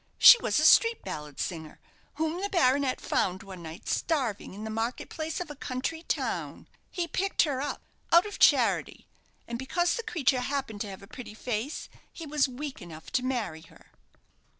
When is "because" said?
9.59-9.93